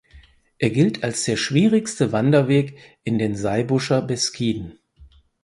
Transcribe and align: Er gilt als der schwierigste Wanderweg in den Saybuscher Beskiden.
Er 0.57 0.71
gilt 0.71 1.03
als 1.03 1.25
der 1.25 1.37
schwierigste 1.37 2.11
Wanderweg 2.11 2.75
in 3.03 3.19
den 3.19 3.35
Saybuscher 3.35 4.01
Beskiden. 4.01 4.79